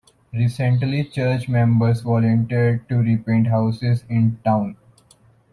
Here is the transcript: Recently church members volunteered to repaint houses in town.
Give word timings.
Recently 0.33 1.03
church 1.03 1.47
members 1.47 2.01
volunteered 2.01 2.89
to 2.89 2.95
repaint 2.97 3.45
houses 3.45 4.03
in 4.09 4.39
town. 4.43 4.75